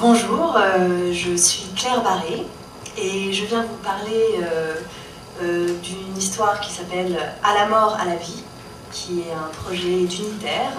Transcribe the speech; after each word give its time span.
Bonjour, 0.00 0.56
euh, 0.56 1.12
je 1.12 1.36
suis 1.36 1.66
Claire 1.76 2.02
Barré 2.02 2.46
et 2.96 3.34
je 3.34 3.44
viens 3.44 3.60
vous 3.60 3.76
parler 3.84 4.40
euh, 4.42 4.74
euh, 5.42 5.66
d'une 5.82 6.16
histoire 6.16 6.58
qui 6.60 6.72
s'appelle 6.72 7.18
À 7.44 7.52
la 7.52 7.66
mort, 7.66 7.98
à 8.00 8.06
la 8.06 8.16
vie, 8.16 8.42
qui 8.90 9.20
est 9.20 9.32
un 9.34 9.50
projet 9.62 10.04
d'unitaire 10.04 10.72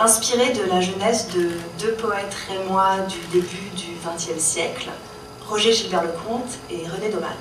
inspiré 0.00 0.52
de 0.54 0.64
la 0.68 0.80
jeunesse 0.80 1.28
de 1.28 1.50
deux 1.78 1.92
poètes 1.92 2.34
rémois 2.48 2.96
du 3.08 3.18
début 3.32 3.70
du 3.76 3.92
XXe 4.04 4.42
siècle, 4.42 4.88
Roger 5.48 5.72
Gilbert 5.72 6.02
Lecomte 6.02 6.58
et 6.70 6.88
René 6.88 7.10
Daumal. 7.10 7.36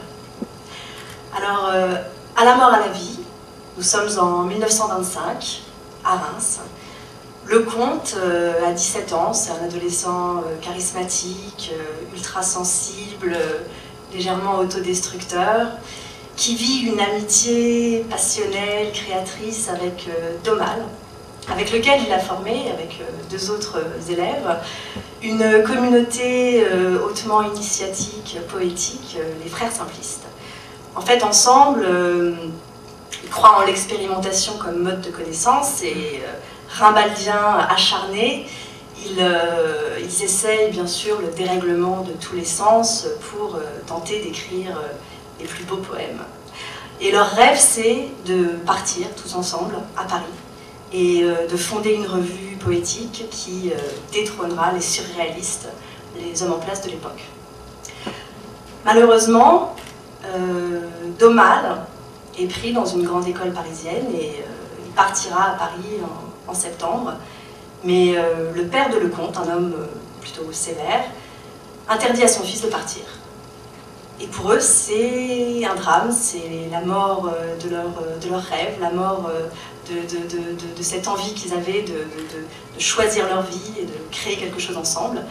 Alors, 1.35 1.71
À 2.35 2.45
la 2.45 2.55
mort, 2.57 2.73
à 2.73 2.79
la 2.79 2.89
vie, 2.89 3.19
nous 3.75 3.83
sommes 3.83 4.19
en 4.19 4.43
1925 4.43 5.61
à 6.03 6.11
Reims. 6.11 6.59
Le 7.45 7.59
comte 7.59 8.15
euh, 8.17 8.53
a 8.65 8.71
17 8.71 9.13
ans, 9.13 9.33
c'est 9.33 9.51
un 9.51 9.65
adolescent 9.65 10.37
euh, 10.37 10.41
charismatique, 10.61 11.71
euh, 11.73 12.15
ultra 12.15 12.41
sensible, 12.41 13.37
légèrement 14.13 14.59
autodestructeur, 14.59 15.67
qui 16.37 16.55
vit 16.55 16.87
une 16.89 16.99
amitié 17.01 18.05
passionnelle, 18.09 18.91
créatrice 18.93 19.69
avec 19.69 20.07
Domal, 20.43 20.83
avec 21.51 21.71
lequel 21.71 22.01
il 22.07 22.13
a 22.13 22.17
formé, 22.17 22.71
avec 22.71 23.01
deux 23.29 23.51
autres 23.51 23.79
élèves, 24.09 24.57
une 25.21 25.63
communauté 25.63 26.65
hautement 27.05 27.43
initiatique, 27.43 28.39
poétique, 28.49 29.17
les 29.43 29.49
Frères 29.49 29.71
Simplistes. 29.71 30.25
En 30.95 31.01
fait, 31.01 31.23
ensemble, 31.23 31.87
ils 33.23 33.29
croient 33.29 33.59
en 33.61 33.65
l'expérimentation 33.65 34.53
comme 34.57 34.81
mode 34.81 35.01
de 35.01 35.11
connaissance 35.11 35.83
et 35.83 36.23
rimbaldien 36.77 37.57
acharné, 37.69 38.47
euh, 39.19 39.99
ils, 39.99 40.23
essayent 40.23 40.71
bien 40.71 40.87
sûr 40.87 41.19
le 41.19 41.27
dérèglement 41.27 42.01
de 42.01 42.13
tous 42.13 42.35
les 42.35 42.45
sens 42.45 43.07
pour 43.29 43.55
euh, 43.55 43.59
tenter 43.85 44.21
d'écrire 44.21 44.77
euh, 44.77 44.87
les 45.39 45.45
plus 45.45 45.63
beaux 45.65 45.77
poèmes. 45.77 46.21
Et 47.01 47.11
leur 47.11 47.29
rêve, 47.31 47.57
c'est 47.59 48.07
de 48.25 48.45
partir 48.65 49.07
tous 49.21 49.35
ensemble 49.35 49.75
à 49.97 50.03
Paris 50.05 50.23
et 50.93 51.23
de 51.23 51.57
fonder 51.57 51.95
une 51.95 52.05
revue 52.05 52.55
poétique 52.57 53.25
qui 53.31 53.73
détrônera 54.11 54.71
les 54.71 54.79
surréalistes, 54.79 55.67
les 56.15 56.43
hommes 56.43 56.53
en 56.53 56.59
place 56.59 56.83
de 56.83 56.91
l'époque. 56.91 57.23
Malheureusement, 58.85 59.75
Domal 61.17 61.87
est 62.39 62.45
pris 62.45 62.73
dans 62.73 62.85
une 62.85 63.03
grande 63.03 63.27
école 63.27 63.51
parisienne 63.51 64.05
et 64.15 64.43
il 64.85 64.91
partira 64.91 65.53
à 65.53 65.53
Paris 65.55 65.97
en 66.03 66.32
en 66.47 66.53
septembre. 66.53 67.13
Mais 67.83 68.17
euh, 68.17 68.51
le 68.55 68.65
père 68.67 68.89
de 68.89 68.97
Lecomte, 68.97 69.37
un 69.37 69.55
homme 69.55 69.73
euh, 69.77 69.85
plutôt 70.21 70.51
sévère, 70.51 71.03
interdit 71.89 72.23
à 72.23 72.27
son 72.27 72.43
fils 72.43 72.61
de 72.61 72.67
partir. 72.67 73.03
Et 74.21 74.27
pour 74.27 74.53
eux, 74.53 74.59
c'est 74.59 75.65
un 75.65 75.75
drame, 75.75 76.11
c'est 76.11 76.69
la 76.71 76.79
mort 76.79 77.27
euh, 77.27 77.57
de 77.57 77.69
leur, 77.69 77.89
de 78.21 78.29
leur 78.29 78.41
rêve, 78.41 78.77
la 78.79 78.91
mort 78.91 79.29
de, 79.89 79.95
de, 79.95 80.83
cette 80.83 81.09
envie 81.09 81.33
qu'ils 81.33 81.53
avaient 81.53 81.81
de, 81.81 82.05
choisir 82.79 83.27
leur 83.27 83.41
vie 83.41 83.73
et 83.79 83.85
de 83.85 83.93
créer 84.11 84.37
quelque 84.37 84.59
chose 84.59 84.77
ensemble. 84.77 85.21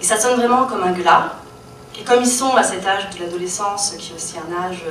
Et 0.00 0.04
ça 0.04 0.18
sonne 0.18 0.36
vraiment 0.36 0.66
comme 0.66 0.82
un 0.82 0.92
glas. 0.92 1.32
Et 1.98 2.02
comme 2.02 2.22
ils 2.22 2.28
sont 2.28 2.54
à 2.54 2.62
cet 2.62 2.86
âge 2.86 3.08
de 3.10 3.24
l'adolescence, 3.24 3.94
qui 3.98 4.12
est 4.12 4.14
aussi 4.14 4.34
un 4.36 4.62
âge 4.62 4.82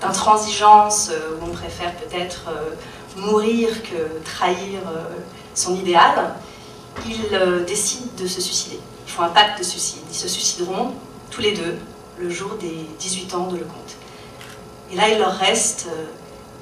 d'intransigeance, 0.00 1.10
où 1.10 1.44
on 1.44 1.52
préfère 1.52 1.92
peut-être 1.96 2.44
mourir 3.16 3.68
que 3.82 4.24
trahir 4.24 4.80
euh, 4.86 5.04
son 5.54 5.76
idéal, 5.76 6.34
ils 7.06 7.34
euh, 7.34 7.64
décident 7.64 8.10
de 8.18 8.26
se 8.26 8.40
suicider. 8.40 8.78
Ils 9.06 9.10
font 9.10 9.22
un 9.22 9.28
pacte 9.28 9.58
de 9.58 9.64
suicide. 9.64 10.02
Ils 10.10 10.16
se 10.16 10.28
suicideront 10.28 10.92
tous 11.30 11.40
les 11.40 11.52
deux 11.52 11.76
le 12.18 12.30
jour 12.30 12.52
des 12.60 12.86
18 12.98 13.34
ans 13.34 13.46
de 13.46 13.56
Lecomte. 13.56 13.96
Et 14.92 14.96
là, 14.96 15.08
il 15.08 15.18
leur 15.18 15.32
reste 15.32 15.88
euh, 15.90 16.04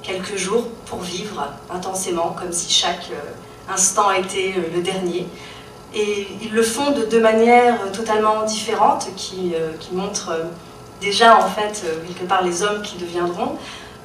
quelques 0.01 0.35
jours 0.35 0.67
pour 0.85 0.99
vivre 0.99 1.47
intensément, 1.69 2.35
comme 2.37 2.51
si 2.51 2.71
chaque 2.71 3.09
instant 3.69 4.11
était 4.11 4.53
le 4.75 4.81
dernier. 4.81 5.27
Et 5.93 6.27
ils 6.41 6.51
le 6.51 6.63
font 6.63 6.91
de 6.91 7.05
deux 7.05 7.21
manières 7.21 7.91
totalement 7.93 8.43
différentes 8.43 9.07
qui, 9.15 9.53
qui 9.79 9.93
montrent 9.93 10.33
déjà 10.99 11.37
en 11.37 11.47
fait 11.47 11.85
quelque 12.07 12.27
part 12.27 12.43
les 12.43 12.63
hommes 12.63 12.81
qui 12.81 12.97
deviendront. 12.97 13.57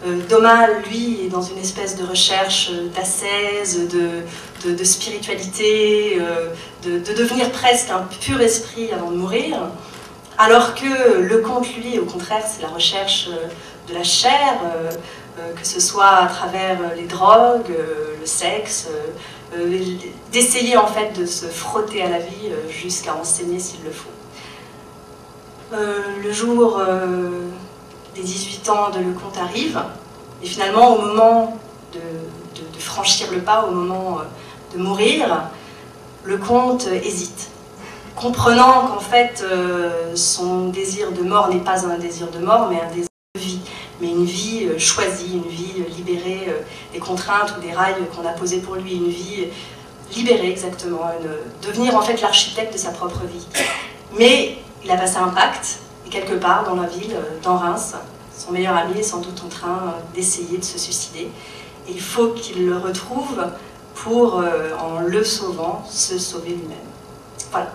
Euh, 0.06 0.20
Domal, 0.28 0.82
lui, 0.88 1.26
est 1.26 1.28
dans 1.28 1.42
une 1.42 1.59
espèce 1.59 1.97
de 1.97 2.04
recherche 2.04 2.70
d'ascèse, 2.94 3.88
de, 3.88 4.84
spiritualité, 4.84 6.19
euh, 6.20 6.50
de, 6.84 7.12
devenir 7.14 7.50
presque 7.50 7.91
un 7.91 8.06
pur 8.20 8.41
esprit 8.41 8.92
avant 8.92 9.10
de 9.10 9.16
mourir, 9.16 9.56
alors 10.37 10.75
que 10.76 11.19
le 11.20 11.38
conte, 11.38 11.66
lui, 11.76 11.98
au 11.98 12.04
contraire, 12.04 12.44
c'est 12.47 12.62
la 12.62 12.69
recherche 12.69 13.28
euh, 13.28 13.48
de 13.88 13.94
la 13.94 14.04
chair, 14.04 14.60
que 15.56 15.66
ce 15.66 15.81
soit 15.81 16.04
à 16.04 16.26
travers 16.26 16.78
les 16.94 17.06
drogues, 17.06 17.72
le 18.20 18.26
sexe, 18.26 18.88
d'essayer 20.31 20.76
en 20.76 20.87
fait 20.87 21.19
de 21.19 21.25
se 21.25 21.47
frotter 21.47 22.03
à 22.03 22.10
la 22.10 22.19
vie 22.19 22.50
jusqu'à 22.69 23.14
enseigner 23.14 23.58
s'il 23.58 23.82
le 23.82 23.91
faut. 23.91 24.10
le 25.72 26.32
jour 26.32 26.82
des 28.18 28.24
18 28.24 28.68
ans 28.70 28.90
de 28.90 28.98
Lecomte 28.98 29.38
arrive. 29.38 29.80
Et 30.42 30.46
finalement, 30.46 30.94
au 30.94 31.00
moment 31.00 31.58
de, 31.92 32.00
franchir 32.78 33.28
le 33.32 33.40
pas, 33.40 33.64
au 33.64 33.72
moment 33.72 34.18
euh, 34.18 34.76
de 34.76 34.82
mourir, 34.82 35.42
Lecomte 36.24 36.86
hésite, 36.86 37.48
comprenant 38.14 38.88
qu'en 38.88 39.00
fait, 39.00 39.42
euh, 39.42 40.14
son 40.14 40.68
désir 40.68 41.12
de 41.12 41.22
mort 41.22 41.48
n'est 41.48 41.60
pas 41.60 41.86
un 41.86 41.98
désir 41.98 42.28
de 42.30 42.38
mort, 42.38 42.68
mais 42.70 42.80
un 42.80 42.88
désir 42.88 43.08
de 43.34 43.40
vie, 43.40 43.60
mais 44.00 44.08
une 44.08 44.24
vie 44.24 44.66
euh, 44.66 44.78
choisie, 44.78 45.34
une 45.34 45.50
vie 45.50 45.84
libérée 45.96 46.48
des 46.92 46.98
contraintes 46.98 47.54
ou 47.56 47.60
des 47.60 47.72
rails 47.72 47.96
qu'on 48.14 48.26
a 48.26 48.32
posés 48.32 48.58
pour 48.58 48.76
lui, 48.76 48.94
une 48.94 49.10
vie 49.10 49.48
libérée 50.14 50.50
exactement, 50.50 51.10
devenir 51.62 51.96
en 51.96 52.00
fait 52.00 52.20
l'architecte 52.20 52.72
de 52.72 52.78
sa 52.78 52.90
propre 52.90 53.20
vie. 53.24 53.46
Mais 54.18 54.58
il 54.84 54.90
a 54.90 54.96
passé 54.96 55.16
un 55.18 55.28
pacte 55.28 55.80
quelque 56.08 56.34
part 56.34 56.64
dans 56.64 56.74
la 56.74 56.86
ville, 56.86 57.14
euh, 57.14 57.38
dans 57.42 57.56
Reims. 57.56 57.94
Son 58.36 58.52
meilleur 58.52 58.76
ami 58.76 59.00
est 59.00 59.02
sans 59.02 59.20
doute 59.20 59.42
en 59.44 59.48
train 59.48 59.69
euh, 59.69 60.14
d'essayer 60.14 60.58
de 60.58 60.64
se 60.64 60.78
suicider. 60.78 61.30
Il 61.88 62.00
faut 62.00 62.28
qu'il 62.28 62.66
le 62.66 62.76
retrouve 62.76 63.44
pour, 63.94 64.38
euh, 64.38 64.70
en 64.78 65.00
le 65.00 65.24
sauvant, 65.24 65.84
se 65.88 66.19
sauver 66.19 66.50
lui-même. 66.50 66.78
Voilà, 67.50 67.72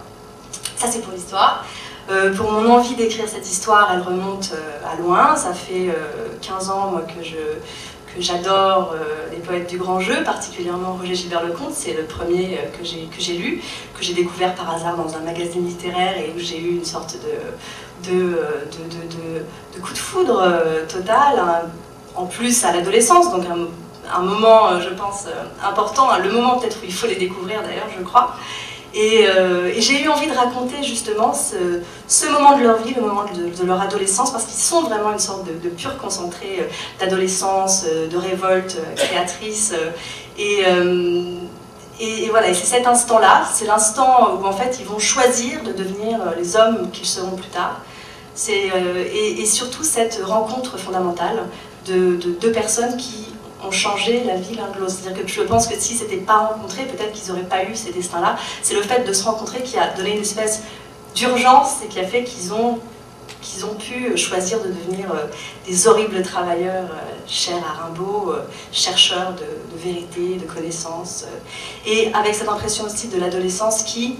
ça 0.77 0.87
c'est 0.87 1.01
pour 1.01 1.13
l'histoire. 1.13 1.65
pour 2.37 2.51
mon 2.51 2.69
envie 2.69 2.95
d'écrire 2.95 3.27
cette 3.27 3.49
histoire, 3.49 3.89
elle 3.91 4.01
remonte 4.01 4.51
à 4.85 5.01
loin. 5.01 5.35
Ça 5.35 5.53
fait 5.53 5.89
15 6.41 6.69
ans 6.69 6.91
moi, 6.91 7.01
que 7.01 7.23
je, 7.23 7.37
que 8.15 8.21
j'adore 8.21 8.95
les 9.31 9.37
poètes 9.37 9.69
du 9.69 9.77
grand 9.77 9.99
jeu, 9.99 10.23
particulièrement 10.23 10.93
Roger 10.99 11.15
Gilbert 11.15 11.43
Lecomte. 11.43 11.73
C'est 11.73 11.93
le 11.93 12.03
premier 12.03 12.59
que 12.77 12.83
j'ai, 12.85 13.05
que 13.05 13.19
j'ai 13.19 13.33
lu, 13.33 13.61
que 13.97 14.03
j'ai 14.03 14.13
découvert 14.13 14.53
par 14.55 14.73
hasard 14.73 14.97
dans 14.97 15.15
un 15.15 15.21
magazine 15.21 15.65
littéraire 15.65 16.17
et 16.17 16.31
où 16.35 16.39
j'ai 16.39 16.59
eu 16.59 16.77
une 16.77 16.85
sorte 16.85 17.15
de, 17.15 18.11
de, 18.11 18.13
de, 18.13 19.75
de, 19.75 19.81
coup 19.81 19.93
de 19.93 19.97
foudre 19.97 20.41
euh, 20.41 20.85
total, 20.87 21.41
en 22.15 22.25
plus 22.25 22.63
à 22.63 22.73
l'adolescence, 22.73 23.31
donc 23.31 23.45
un, 24.13 24.21
moment, 24.21 24.67
euh, 24.67 24.79
je 24.81 24.89
pense, 24.89 25.25
euh, 25.27 25.67
important, 25.67 26.09
hein. 26.09 26.19
le 26.19 26.31
moment 26.31 26.59
peut-être 26.59 26.77
où 26.81 26.85
il 26.85 26.93
faut 26.93 27.07
les 27.07 27.15
découvrir 27.15 27.61
d'ailleurs, 27.61 27.87
je 27.97 28.03
crois. 28.03 28.35
Et, 28.93 29.25
j'ai 29.77 30.03
eu 30.03 30.07
envie 30.07 30.27
de 30.27 30.33
raconter 30.33 30.83
justement 30.83 31.33
ce, 31.33 32.25
moment 32.27 32.57
de 32.57 32.63
leur 32.63 32.81
vie, 32.83 32.93
le 32.93 33.01
moment 33.01 33.25
de, 33.25 33.65
leur 33.65 33.81
adolescence, 33.81 34.31
parce 34.31 34.45
qu'ils 34.45 34.61
sont 34.61 34.83
vraiment 34.83 35.11
une 35.11 35.19
sorte 35.19 35.45
de, 35.45 35.69
pur 35.69 35.97
concentré 35.97 36.69
d'adolescence, 36.99 37.85
de 37.85 38.17
révolte 38.17 38.77
créatrice. 38.95 39.73
Et, 40.37 40.63
voilà, 42.29 42.53
c'est 42.53 42.65
cet 42.65 42.85
instant-là, 42.87 43.43
c'est 43.51 43.65
l'instant 43.65 44.37
où 44.39 44.45
en 44.45 44.53
fait 44.53 44.77
ils 44.79 44.85
vont 44.85 44.99
choisir 44.99 45.63
de 45.63 45.71
devenir 45.71 46.19
les 46.37 46.55
hommes 46.55 46.89
qu'ils 46.91 47.07
seront 47.07 47.35
plus 47.35 47.49
tard. 47.49 47.81
Euh, 48.49 49.05
et, 49.13 49.45
surtout 49.45 49.83
cette 49.83 50.21
rencontre 50.23 50.77
fondamentale 50.77 51.43
de, 51.85 52.15
deux 52.15 52.51
personnes 52.51 52.97
qui 52.97 53.27
ont 53.65 53.71
changé 53.71 54.23
la 54.23 54.35
vie 54.35 54.55
l'un 54.55 54.69
de 54.69 54.79
l'autre. 54.79 54.91
C'est-à-dire 54.91 55.23
que 55.23 55.31
je 55.31 55.41
pense 55.41 55.67
que 55.67 55.75
si 55.79 55.95
c'était 55.95 56.17
pas 56.17 56.47
rencontré, 56.47 56.85
peut-être 56.85 57.11
qu'ils 57.11 57.29
n'auraient 57.29 57.47
pas 57.47 57.63
eu 57.63 57.75
ces 57.75 57.91
destins-là. 57.91 58.37
C'est 58.61 58.75
le 58.75 58.81
fait 58.81 59.03
de 59.03 59.13
se 59.13 59.23
rencontrer 59.23 59.61
qui 59.61 59.77
a 59.77 59.87
donné 59.93 60.15
une 60.15 60.21
espèce 60.21 60.63
d'urgence 61.15 61.83
et 61.83 61.87
qui 61.87 61.99
a 61.99 62.05
fait 62.05 62.23
qu'ils 62.23 62.53
ont, 62.53 62.79
qu'ils 63.41 63.65
ont 63.65 63.75
pu 63.75 64.17
choisir 64.17 64.59
de 64.61 64.69
devenir 64.69 65.11
euh, 65.11 65.25
des 65.67 65.87
horribles 65.87 66.21
travailleurs 66.23 66.85
euh, 66.85 67.27
chers 67.27 67.57
à 67.57 67.83
Rimbaud, 67.83 68.33
chercheurs 68.71 69.33
de, 69.33 69.77
vérité, 69.77 70.35
de 70.35 70.51
connaissances. 70.51 71.25
et 71.85 72.11
avec 72.13 72.33
cette 72.35 72.49
impression 72.49 72.85
aussi 72.85 73.07
de 73.07 73.19
l'adolescence 73.19 73.83
qui 73.83 74.17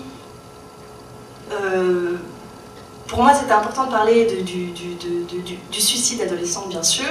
pour 3.14 3.22
moi, 3.22 3.34
c'était 3.36 3.54
important 3.54 3.86
de 3.86 3.92
parler 3.92 4.26
du, 4.42 5.80
suicide 5.80 6.22
adolescent, 6.22 6.66
bien 6.68 6.82
sûr, 6.82 7.06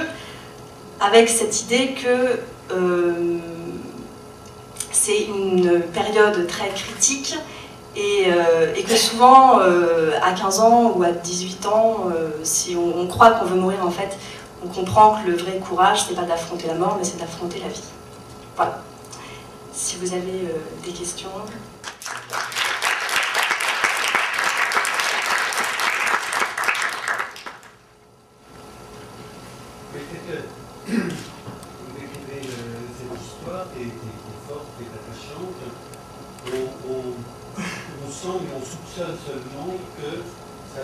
avec 1.03 1.29
cette 1.29 1.61
idée 1.61 1.93
que 1.93 2.39
euh, 2.71 3.37
c'est 4.91 5.25
une 5.25 5.81
période 5.93 6.47
très 6.47 6.69
critique 6.69 7.37
Et, 7.95 8.25
que 8.87 8.95
souvent, 8.95 9.59
à 9.59 10.31
15 10.33 10.59
ans 10.59 10.93
ou 10.95 11.03
à 11.03 11.11
18 11.11 11.65
ans, 11.67 12.07
si 12.43 12.75
on, 12.75 13.01
on 13.01 13.07
croit 13.07 13.31
qu'on 13.31 13.45
veut 13.45 13.59
mourir, 13.59 13.85
en 13.85 13.91
fait, 13.91 14.17
on 14.63 14.67
comprend 14.67 15.15
que 15.15 15.29
le 15.29 15.37
vrai 15.37 15.59
courage, 15.59 16.05
c'est 16.07 16.15
pas 16.15 16.23
d'affronter 16.23 16.67
la 16.67 16.75
mort, 16.75 16.95
mais 16.97 17.03
c'est 17.03 17.19
d'affronter 17.19 17.59
la 17.59 17.67
vie. 17.67 17.83
Voilà. 18.55 18.79
Si 19.73 19.97
vous 19.97 20.13
avez 20.13 20.39
des 20.85 20.91
questions. 20.91 21.29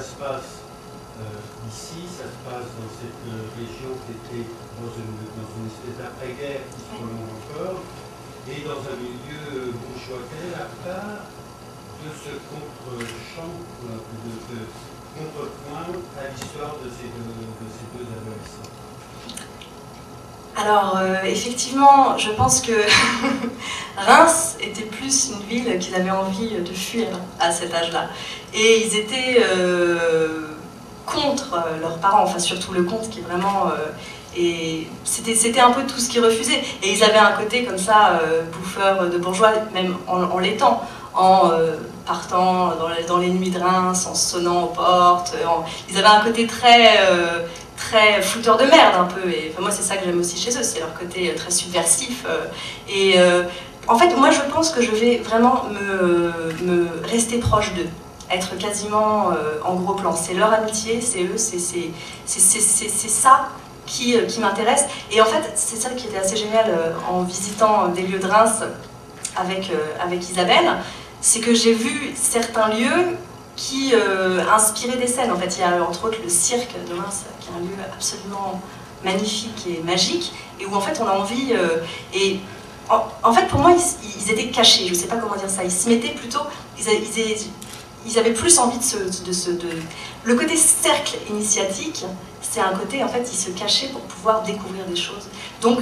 Se 0.09 0.15
passe 0.17 0.65
euh, 1.21 1.69
ici, 1.69 2.07
ça 2.09 2.25
se 2.25 2.39
passe 2.47 2.69
dans 2.79 2.91
cette 2.97 3.23
euh, 3.29 3.45
région 3.53 3.91
qui 4.07 4.17
était 4.17 4.47
dans 4.79 4.89
une, 4.89 5.13
dans 5.37 5.49
une 5.59 5.67
espèce 5.69 5.97
d'après-guerre 5.99 6.63
qui 6.71 6.79
se 6.81 6.89
prolonge 6.95 7.29
encore, 7.43 7.83
et 8.47 8.63
dans 8.65 8.81
un 8.81 8.97
milieu 8.97 9.75
bourgeois. 9.75 10.25
Quelle 10.31 10.49
est 10.49 10.57
la 10.57 10.71
part 10.81 11.27
de 11.99 12.09
ce 12.15 12.33
contre-champ, 12.47 13.53
de, 13.83 13.93
de, 13.93 14.59
contrepoint 15.13 15.91
à 16.15 16.31
l'histoire 16.31 16.79
de 16.79 16.87
de 16.87 16.95
ces 16.95 17.09
deux 17.91 18.07
adolescents 18.07 18.88
alors, 20.61 20.97
euh, 20.97 21.15
effectivement, 21.23 22.17
je 22.17 22.31
pense 22.31 22.59
que 22.59 22.73
Reims 23.97 24.57
était 24.59 24.83
plus 24.83 25.29
une 25.29 25.47
ville 25.47 25.79
qu'ils 25.79 25.95
avaient 25.95 26.11
envie 26.11 26.49
de 26.49 26.73
fuir 26.73 27.07
à 27.39 27.51
cet 27.51 27.73
âge-là. 27.73 28.07
Et 28.53 28.85
ils 28.85 28.97
étaient 28.97 29.41
euh, 29.41 30.49
contre 31.05 31.53
euh, 31.53 31.79
leurs 31.79 31.97
parents, 31.99 32.23
enfin 32.23 32.39
surtout 32.39 32.73
le 32.73 32.83
comte 32.83 33.09
qui 33.09 33.21
vraiment... 33.21 33.71
et 34.35 34.87
c'était 35.05 35.61
un 35.61 35.71
peu 35.71 35.83
tout 35.83 35.97
ce 35.97 36.09
qu'ils 36.09 36.23
refusaient. 36.23 36.61
Et 36.83 36.91
ils 36.91 37.03
avaient 37.03 37.19
un 37.19 37.31
côté 37.31 37.63
comme 37.63 37.77
ça, 37.77 38.19
bouffeur 38.51 39.09
de 39.09 39.17
bourgeois, 39.17 39.53
même 39.73 39.95
en, 40.07 40.39
l'étant, 40.39 40.81
en 41.15 41.51
partant 42.05 42.73
dans, 43.07 43.17
les 43.17 43.29
nuits 43.29 43.49
de 43.49 43.59
Reims, 43.59 44.07
en 44.07 44.13
sonnant 44.13 44.63
aux 44.63 44.67
portes. 44.67 45.35
ils 45.89 45.97
avaient 45.97 46.07
un 46.07 46.21
côté 46.21 46.47
très 46.47 46.99
très 47.79 48.21
fouteur 48.21 48.57
de 48.57 48.65
merde 48.65 48.95
un 48.97 49.05
peu. 49.05 49.29
Et 49.29 49.53
moi, 49.59 49.71
c'est 49.71 49.81
ça 49.81 49.97
que 49.97 50.05
j'aime 50.05 50.19
aussi 50.19 50.37
chez 50.37 50.51
eux, 50.51 50.63
c'est 50.63 50.79
leur 50.79 50.93
côté 50.93 51.31
euh, 51.31 51.35
très 51.35 51.51
subversif. 51.51 52.25
Euh. 52.27 52.45
et 52.87 53.15
euh, 53.17 53.43
en 53.87 53.97
fait, 53.97 54.15
moi, 54.15 54.29
je 54.29 54.41
pense 54.53 54.71
que 54.71 54.81
je 54.81 54.91
vais 54.91 55.17
vraiment 55.17 55.63
me, 55.71 56.87
rester 57.05 57.39
proche 57.39 57.73
d'eux, 57.73 57.87
être 58.29 58.55
quasiment 58.57 59.31
en 59.65 59.73
gros 59.73 59.95
plan. 59.95 60.15
C'est 60.15 60.35
leur 60.35 60.53
amitié, 60.53 61.01
c'est 61.01 61.23
eux, 61.23 61.37
c'est 61.37 61.57
ça 62.27 63.49
qui, 63.87 64.15
qui 64.27 64.39
m'intéresse. 64.41 64.85
Et 65.11 65.19
en 65.21 65.25
fait, 65.25 65.53
c'est 65.55 65.77
ça 65.77 65.89
qui 65.89 66.05
était 66.05 66.19
assez 66.19 66.35
génial 66.35 66.65
en 67.09 67.23
visitant 67.23 67.87
des 67.87 68.03
lieux 68.03 68.19
de 68.19 68.27
Reims 68.27 68.61
avec, 69.35 69.71
avec 69.99 70.29
Isabelle, 70.29 70.77
c'est 71.19 71.39
que 71.39 71.55
j'ai 71.55 71.73
vu 71.73 72.11
certains 72.13 72.67
lieux 72.67 73.17
qui 73.59 73.91
euh, 73.93 74.41
inspirait 74.49 74.95
des 74.95 75.05
scènes. 75.05 75.31
En 75.31 75.37
fait, 75.37 75.57
il 75.57 75.59
y 75.59 75.63
a 75.63 75.83
entre 75.83 76.05
autres 76.05 76.17
le 76.23 76.29
cirque 76.29 76.73
de 76.87 76.93
Reims, 76.93 77.25
qui 77.41 77.49
est 77.49 77.51
un 77.51 77.59
lieu 77.59 77.83
absolument 77.93 78.61
magnifique 79.03 79.67
et 79.67 79.83
magique, 79.83 80.31
et 80.59 80.65
où 80.65 80.73
en 80.73 80.79
fait 80.79 80.99
on 81.01 81.07
a 81.07 81.11
envie. 81.11 81.51
Euh, 81.51 81.77
et 82.13 82.39
en, 82.89 83.33
fait, 83.33 83.47
pour 83.47 83.59
moi, 83.59 83.73
ils, 83.73 84.31
étaient 84.31 84.49
cachés. 84.49 84.85
Je 84.85 84.93
ne 84.93 84.97
sais 84.97 85.07
pas 85.07 85.17
comment 85.17 85.35
dire 85.35 85.49
ça. 85.49 85.63
Ils 85.63 85.71
se 85.71 85.89
mettaient 85.89 86.15
plutôt. 86.15 86.39
Ils, 86.79 88.17
avaient 88.17 88.33
plus 88.33 88.57
envie 88.59 88.79
de 88.79 88.83
se. 88.83 89.49
Le 90.23 90.35
côté 90.35 90.55
cercle 90.55 91.17
initiatique, 91.29 92.05
c'est 92.41 92.61
un 92.61 92.71
côté, 92.71 93.03
en 93.03 93.09
fait, 93.09 93.29
ils 93.31 93.37
se 93.37 93.51
cachaient 93.51 93.89
pour 93.89 94.01
pouvoir 94.01 94.41
découvrir 94.43 94.85
des 94.85 94.95
choses. 94.95 95.27
Donc, 95.61 95.81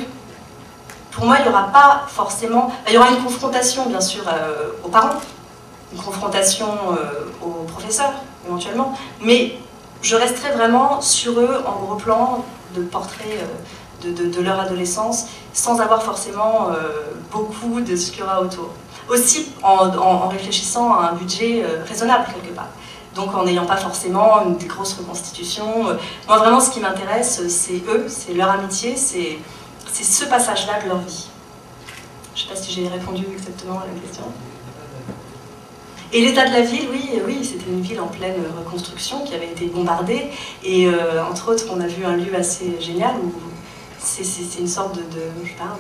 pour 1.12 1.26
moi, 1.26 1.38
il 1.40 1.44
n'y 1.44 1.50
aura 1.50 1.68
pas 1.68 2.08
forcément. 2.08 2.74
Il 2.88 2.96
y 2.96 2.98
aura 2.98 3.10
une 3.10 3.24
confrontation, 3.24 3.86
bien 3.86 4.02
sûr, 4.02 4.24
euh, 4.28 4.72
aux 4.84 4.90
parents, 4.90 5.22
une 5.94 6.02
confrontation 6.02 6.68
euh, 6.92 7.46
aux 7.46 7.64
professeurs, 7.64 8.14
éventuellement, 8.46 8.98
mais 9.22 9.58
je 10.02 10.16
resterai 10.16 10.52
vraiment 10.52 11.02
sur 11.02 11.40
eux 11.40 11.64
en 11.66 11.84
gros 11.84 11.96
plan 11.96 12.46
de 12.76 12.82
portraits 12.84 13.26
euh, 14.06 14.12
de, 14.14 14.42
leur 14.42 14.60
adolescence, 14.60 15.26
sans 15.54 15.80
avoir 15.80 16.04
forcément 16.04 16.70
euh, 16.70 17.14
beaucoup 17.32 17.82
de 17.82 17.96
ce 17.96 18.12
qu'il 18.12 18.20
y 18.20 18.24
aura 18.24 18.42
autour. 18.42 18.70
Aussi 19.10 19.54
en, 19.64 20.28
réfléchissant 20.28 20.94
à 20.94 21.12
un 21.12 21.14
budget 21.14 21.64
raisonnable 21.88 22.26
quelque 22.34 22.54
part. 22.54 22.68
Donc 23.16 23.34
en 23.34 23.46
n'ayant 23.46 23.66
pas 23.66 23.78
forcément 23.78 24.44
une 24.46 24.58
grosse 24.68 24.94
reconstitution. 24.96 25.66
Moi 26.28 26.38
vraiment 26.38 26.60
ce 26.60 26.70
qui 26.72 26.82
m'intéresse, 26.82 27.42
c'est 27.48 27.82
eux, 27.88 28.06
c'est 28.10 28.34
leur 28.34 28.50
amitié, 28.50 28.98
c'est 28.98 29.40
ce 29.94 30.26
passage-là 30.26 30.84
de 30.84 30.90
leur 30.90 30.98
vie. 31.00 31.28
Je 32.36 32.44
ne 32.44 32.48
sais 32.48 32.54
pas 32.54 32.60
si 32.62 32.72
j'ai 32.74 32.88
répondu 32.90 33.26
exactement 33.34 33.80
à 33.80 33.86
la 33.86 34.00
question. 34.00 34.26
Et 36.14 36.22
l'état 36.22 36.46
de 36.46 36.54
la 36.54 36.62
ville, 36.62 36.88
oui, 36.90 37.22
oui, 37.26 37.40
c'était 37.44 37.70
une 37.70 37.82
ville 37.82 38.00
en 38.00 38.08
pleine 38.08 38.36
reconstruction 38.58 39.24
qui 39.26 39.36
avait 39.36 39.48
été 39.48 39.66
bombardée. 39.66 40.28
Et 40.64 40.88
euh, 40.88 41.26
entre 41.30 41.52
autres, 41.52 41.66
on 41.70 41.82
a 41.82 41.88
vu 41.88 42.06
un 42.06 42.16
lieu 42.16 42.34
assez 42.34 42.80
génial 42.80 43.16
où 43.22 43.34
c'est 44.00 44.60
une 44.60 44.68
sorte 44.68 44.96
de, 44.96 45.02
je 45.44 45.50
sais 45.50 45.56
pas, 45.56 45.76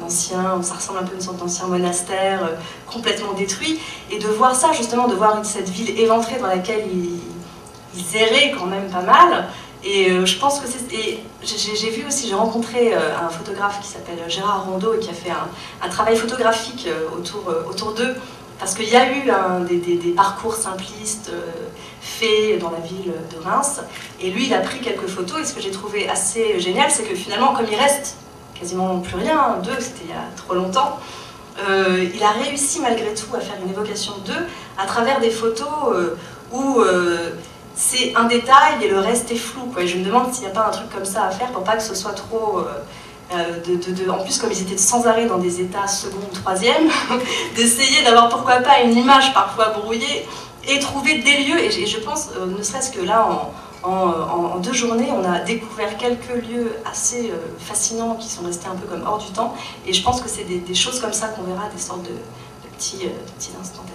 un 0.00 0.06
ancien, 0.06 0.62
ça 0.62 0.74
ressemble 0.74 1.00
un 1.00 1.02
peu 1.02 1.12
à 1.12 1.14
une 1.16 1.20
sorte 1.20 1.36
d'ancien 1.36 1.66
monastère 1.66 2.44
euh, 2.44 2.56
complètement 2.90 3.34
détruit. 3.34 3.78
Et 4.10 4.18
de 4.18 4.26
voir 4.28 4.54
ça, 4.54 4.72
justement, 4.72 5.06
de 5.06 5.14
voir 5.14 5.44
cette 5.44 5.68
ville 5.68 6.00
éventrée 6.00 6.38
dans 6.38 6.46
laquelle 6.46 6.86
ils, 6.90 7.20
ils 7.94 8.16
erraient 8.16 8.54
quand 8.58 8.66
même 8.66 8.88
pas 8.88 9.02
mal. 9.02 9.48
Et 9.84 10.10
euh, 10.10 10.24
je 10.24 10.38
pense 10.38 10.60
que 10.60 10.66
c'est. 10.66 11.18
J'ai 11.42 11.90
vu 11.90 12.06
aussi, 12.06 12.26
j'ai 12.26 12.34
rencontré 12.34 12.94
un 12.94 13.28
photographe 13.28 13.80
qui 13.80 13.86
s'appelle 13.86 14.18
Gérard 14.28 14.64
Rondeau 14.64 14.94
et 14.94 14.98
qui 14.98 15.08
a 15.10 15.12
fait 15.12 15.30
un, 15.30 15.48
un 15.82 15.88
travail 15.88 16.16
photographique 16.16 16.88
autour, 17.16 17.44
autour 17.68 17.92
d'eux 17.92 18.16
parce 18.58 18.74
qu'il 18.74 18.88
y 18.88 18.96
a 18.96 19.12
eu 19.12 19.30
des, 19.80 20.12
parcours 20.16 20.54
simplistes 20.54 21.30
euh, 21.32 21.40
faits 22.00 22.58
dans 22.58 22.70
la 22.70 22.80
ville 22.80 23.12
de 23.32 23.38
Reims, 23.42 23.80
et 24.20 24.30
lui, 24.30 24.46
il 24.46 24.54
a 24.54 24.60
pris 24.60 24.80
quelques 24.80 25.06
photos, 25.06 25.40
et 25.40 25.44
ce 25.44 25.54
que 25.54 25.60
j'ai 25.60 25.70
trouvé 25.70 26.08
assez 26.08 26.58
génial, 26.58 26.90
c'est 26.90 27.04
que 27.04 27.14
finalement, 27.14 27.54
comme 27.54 27.66
il 27.70 27.78
reste 27.78 28.16
quasiment 28.58 28.98
plus 28.98 29.16
rien, 29.16 29.58
d'eux, 29.62 29.76
c'était 29.78 30.04
il 30.04 30.10
y 30.10 30.12
a 30.12 30.24
trop 30.36 30.54
longtemps, 30.54 30.98
euh, 31.68 32.06
il 32.12 32.22
a 32.22 32.30
réussi 32.30 32.80
malgré 32.80 33.14
tout 33.14 33.34
à 33.34 33.40
faire 33.40 33.56
une 33.64 33.70
évocation 33.70 34.12
d'eux 34.26 34.46
à 34.76 34.86
travers 34.86 35.20
des 35.20 35.30
photos 35.30 35.92
euh, 35.92 36.16
où 36.52 36.80
c'est 37.74 38.16
un 38.16 38.24
détail 38.24 38.82
et 38.82 38.88
le 38.88 38.98
reste 38.98 39.30
est 39.30 39.36
flou. 39.36 39.72
Et 39.78 39.86
je 39.86 39.98
me 39.98 40.04
demande 40.04 40.32
s'il 40.32 40.44
n'y 40.44 40.50
a 40.50 40.54
pas 40.54 40.66
un 40.66 40.70
truc 40.70 40.90
comme 40.90 41.04
ça 41.04 41.24
à 41.24 41.30
faire 41.30 41.48
pour 41.48 41.62
pas 41.62 41.76
que 41.76 41.82
ce 41.82 41.94
soit 41.94 42.12
trop 42.12 42.64
euh, 43.30 44.10
en 44.10 44.24
plus, 44.24 44.38
comme 44.38 44.50
ils 44.50 44.62
étaient 44.62 44.78
sans 44.78 45.06
arrêt 45.06 45.26
dans 45.26 45.38
des 45.38 45.60
états 45.60 45.86
second 45.86 46.16
ou 46.16 46.34
troisième, 46.34 46.88
d'essayer 47.56 48.02
d'avoir 48.02 48.28
pourquoi 48.30 48.56
pas 48.56 48.80
une 48.80 48.96
image 48.96 49.34
parfois 49.34 49.70
brouillée 49.70 50.26
et 50.66 50.78
trouver 50.78 51.18
des 51.18 51.44
lieux. 51.44 51.60
Et 51.60 51.86
je 51.86 51.98
pense, 51.98 52.30
euh, 52.36 52.46
ne 52.46 52.62
serait-ce 52.62 52.90
que 52.90 53.04
là, 53.04 53.50
en, 53.82 54.58
deux 54.58 54.72
journées, 54.72 55.10
on 55.12 55.24
a 55.30 55.40
découvert 55.40 55.96
quelques 55.98 56.42
lieux 56.48 56.72
assez 56.90 57.30
euh, 57.30 57.36
fascinants 57.58 58.16
qui 58.16 58.28
sont 58.28 58.42
restés 58.44 58.66
un 58.66 58.76
peu 58.76 58.86
comme 58.86 59.06
hors 59.06 59.18
du 59.18 59.30
temps. 59.30 59.54
Et 59.86 59.92
je 59.92 60.02
pense 60.02 60.22
que 60.22 60.28
c'est 60.28 60.44
des, 60.44 60.74
choses 60.74 61.00
comme 61.00 61.12
ça 61.12 61.28
qu'on 61.28 61.42
verra, 61.42 61.68
des 61.68 61.80
sortes 61.80 62.02
de, 62.04 62.16
petits, 62.76 63.08
petits 63.36 63.52
instantanés. 63.60 63.92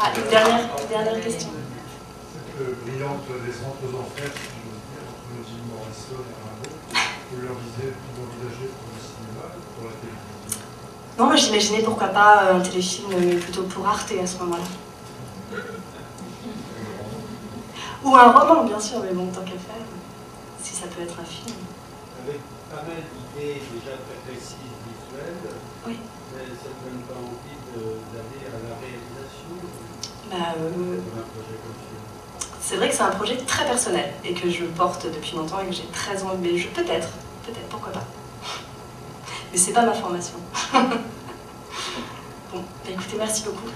Ah, 0.00 0.10
une 0.16 0.28
dernière, 0.28 0.68
une 0.82 0.88
dernière 0.88 1.24
question 1.24 1.50
brillante 2.62 3.26
descente 3.44 3.82
aux 3.82 3.98
enfers, 3.98 4.30
si 4.30 4.46
je 4.46 4.62
veux 4.62 4.78
dire, 4.94 5.02
entre 5.10 5.26
le 5.34 5.42
film 5.42 5.66
Morrison 5.74 6.22
et 6.22 6.38
Rimbaud, 6.38 6.76
vous 7.30 7.42
leur 7.42 7.56
disiez 7.58 7.90
vous 7.90 8.22
envisagez 8.22 8.70
pour 8.70 8.86
le 8.94 9.00
cinéma 9.02 9.44
pour 9.74 9.90
la 9.90 9.94
télévision 9.98 10.62
Non, 11.18 11.24
moi 11.26 11.34
j'imaginais 11.36 11.82
pourquoi 11.82 12.08
pas 12.14 12.54
un 12.54 12.60
téléfilm, 12.60 13.10
mais 13.10 13.34
plutôt 13.42 13.64
pour 13.64 13.86
Arte 13.86 14.12
à 14.22 14.26
ce 14.26 14.38
moment-là. 14.38 14.70
Ou 18.04 18.14
un 18.14 18.30
roman, 18.30 18.64
bien 18.64 18.78
sûr, 18.78 19.00
mais 19.02 19.12
bon, 19.12 19.26
tant 19.32 19.42
qu'à 19.42 19.58
faire, 19.58 19.82
si 20.62 20.74
ça 20.74 20.86
peut 20.86 21.02
être 21.02 21.18
un 21.18 21.24
film. 21.24 21.58
Avec 22.22 22.38
pas 22.70 22.86
mal 22.86 23.02
d'idées 23.02 23.62
déjà 23.66 23.98
très 23.98 24.18
précises 24.30 24.78
visuelles, 24.86 25.58
oui. 25.88 25.98
mais 26.30 26.46
ça 26.54 26.70
ne 26.70 26.78
donne 26.86 27.02
pas 27.08 27.18
envie 27.18 27.58
d'aller 27.74 28.46
à 28.46 28.58
la 28.62 28.78
réalisation 28.78 29.58
bah, 30.30 30.54
euh, 30.56 31.00
un 31.18 31.26
projet 31.34 31.58
comme 31.58 31.74
c'est 32.64 32.76
vrai 32.76 32.88
que 32.88 32.94
c'est 32.94 33.02
un 33.02 33.10
projet 33.10 33.36
très 33.36 33.66
personnel 33.66 34.10
et 34.24 34.32
que 34.32 34.48
je 34.48 34.64
porte 34.64 35.06
depuis 35.06 35.36
longtemps 35.36 35.60
et 35.60 35.66
que 35.66 35.72
j'ai 35.72 35.84
très 35.92 36.22
envie. 36.22 36.38
Mais 36.40 36.56
je 36.56 36.68
peut-être, 36.68 37.08
peut-être, 37.44 37.68
pourquoi 37.68 37.92
pas. 37.92 38.04
Mais 39.52 39.58
c'est 39.58 39.72
pas 39.72 39.84
ma 39.84 39.92
formation. 39.92 40.36
bon, 40.72 40.88
bah 42.54 42.90
écoutez, 42.90 43.16
merci 43.18 43.44
beaucoup. 43.44 43.68